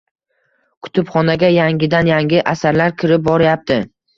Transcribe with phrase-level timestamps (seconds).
[0.85, 3.83] Kutubxonaga yangidan-yangi asarlar kirib boryapti.